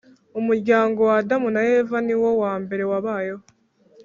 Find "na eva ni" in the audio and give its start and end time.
1.55-2.15